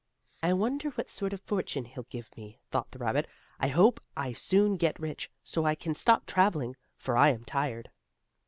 "I 0.41 0.53
wonder 0.53 0.89
what 0.89 1.09
sort 1.11 1.31
of 1.31 1.41
a 1.41 1.43
fortune 1.43 1.85
he'll 1.85 2.07
give 2.09 2.35
me," 2.35 2.59
thought 2.71 2.89
the 2.89 2.97
rabbit. 2.97 3.27
"I 3.59 3.67
hope 3.67 4.01
I 4.17 4.33
soon 4.33 4.77
get 4.77 4.99
rich, 4.99 5.29
so 5.43 5.63
I 5.63 5.75
can 5.75 5.93
stop 5.93 6.25
traveling, 6.25 6.75
for 6.97 7.15
I 7.15 7.29
am 7.29 7.45
tired." 7.45 7.91